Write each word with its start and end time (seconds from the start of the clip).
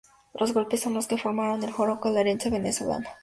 Los 0.33 0.51
golpes 0.55 0.79
son 0.81 0.95
lo 0.95 1.01
que 1.01 1.09
conforman 1.09 1.61
el 1.61 1.71
joropo 1.71 2.09
Larense 2.09 2.49
Venezolano. 2.49 3.07